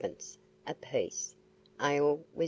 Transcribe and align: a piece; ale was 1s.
a 0.65 0.73
piece; 0.73 1.35
ale 1.79 2.01
was 2.01 2.25
1s. 2.35 2.39